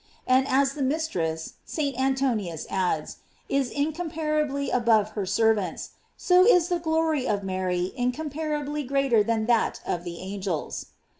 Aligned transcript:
§And 0.25 0.47
as 0.47 0.73
the 0.73 0.81
mis 0.81 1.07
tress, 1.09 1.53
St. 1.63 1.95
Antoninus 1.95 2.65
adds, 2.71 3.17
is 3.47 3.69
incomparably 3.69 4.71
above 4.71 5.11
her 5.11 5.27
servants, 5.27 5.91
so 6.17 6.43
is 6.43 6.69
the 6.69 6.79
glory 6.79 7.27
of 7.27 7.43
Mary 7.43 7.93
incompara 7.95 8.65
bly 8.65 8.81
greater 8.81 9.21
than 9.21 9.45
that 9.45 9.79
of 9.85 10.03
the 10.03 10.19
an 10.33 10.41
gels. 10.41 10.87